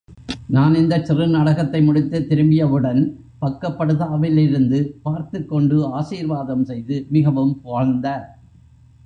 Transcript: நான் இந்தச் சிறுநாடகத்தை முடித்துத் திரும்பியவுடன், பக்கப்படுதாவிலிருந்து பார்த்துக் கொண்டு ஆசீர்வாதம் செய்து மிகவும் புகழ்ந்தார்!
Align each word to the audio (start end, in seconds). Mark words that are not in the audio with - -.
நான் 0.49 0.75
இந்தச் 0.75 1.05
சிறுநாடகத்தை 1.05 1.81
முடித்துத் 1.81 2.27
திரும்பியவுடன், 2.29 3.01
பக்கப்படுதாவிலிருந்து 3.41 4.79
பார்த்துக் 5.03 5.47
கொண்டு 5.49 5.87
ஆசீர்வாதம் 5.93 6.65
செய்து 6.65 7.07
மிகவும் 7.09 7.61
புகழ்ந்தார்! 7.61 8.27